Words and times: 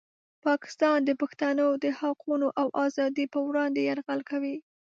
پاکستان 0.45 0.97
د 1.05 1.11
پښتنو 1.21 1.67
د 1.83 1.85
حقونو 1.99 2.47
او 2.61 2.67
ازادۍ 2.85 3.25
په 3.33 3.39
وړاندې 3.47 3.79
یرغل 3.89 4.21
کوي. 4.29 4.55